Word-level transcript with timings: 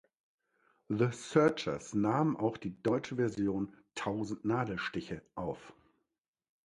The 0.89 1.09
Searchers 1.11 1.93
nahmen 1.93 2.35
auch 2.35 2.57
die 2.57 2.75
deutsche 2.81 3.17
Version 3.17 3.77
"Tausend 3.93 4.43
Nadelstiche" 4.45 5.21
auf. 5.35 5.73